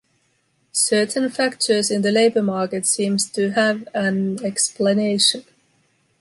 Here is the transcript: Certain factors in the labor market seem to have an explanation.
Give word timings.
Certain 0.71 1.29
factors 1.29 1.91
in 1.91 2.01
the 2.01 2.09
labor 2.11 2.41
market 2.41 2.87
seem 2.87 3.17
to 3.17 3.51
have 3.51 3.87
an 3.93 4.43
explanation. 4.43 5.43